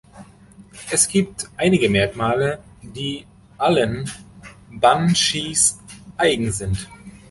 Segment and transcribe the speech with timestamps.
[0.89, 3.27] Es gibt einige Merkmale, die
[3.59, 4.09] allen
[4.71, 5.77] Banshees
[6.17, 6.87] eigen sind.